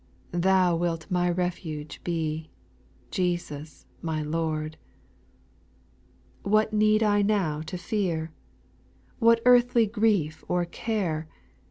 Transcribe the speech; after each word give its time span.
Thou 0.33 0.75
wilt 0.77 1.11
my 1.11 1.29
refuge 1.29 2.01
be, 2.03 2.49
Jesus 3.11 3.85
my 4.01 4.23
Lord 4.23 4.75
1 6.41 6.51
What 6.51 6.73
need 6.73 7.03
I 7.03 7.21
now 7.21 7.61
to 7.67 7.77
fear, 7.77 8.31
What 9.19 9.41
earthly 9.45 9.85
grief 9.85 10.43
or 10.47 10.65
care. 10.65 11.27